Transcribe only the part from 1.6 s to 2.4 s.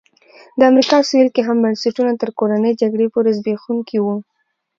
بنسټونه تر